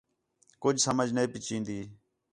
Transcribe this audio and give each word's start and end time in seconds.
کُج 0.63 0.75
سمجھ 0.85 1.11
نہیں 1.15 1.31
پئی 1.31 1.39
چِین٘دی 1.45 1.79